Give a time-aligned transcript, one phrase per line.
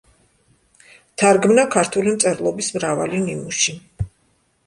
[1.23, 3.77] თარგმნა ქართული მწერლობის მრავალი ნიმუში.